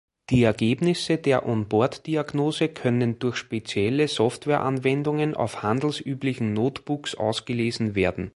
Die 0.31 0.41
Ergebnisse 0.41 1.17
der 1.19 1.47
On-Board-Diagnose 1.47 2.69
können 2.69 3.13
auch 3.13 3.17
durch 3.19 3.35
spezielle 3.35 4.07
Softwareanwendungen 4.07 5.35
auf 5.35 5.61
handelsüblichen 5.61 6.53
Notebooks 6.55 7.13
ausgelesen 7.13 7.93
werden. 7.93 8.29